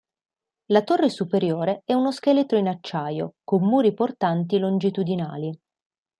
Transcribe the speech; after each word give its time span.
La 0.71 0.81
torre 0.81 1.09
superiore 1.11 1.83
è 1.85 1.93
uno 1.93 2.11
scheletro 2.11 2.57
in 2.57 2.67
acciaio 2.67 3.35
con 3.43 3.61
"muri 3.63 3.93
portanti 3.93 4.57
longitudinali". 4.57 5.55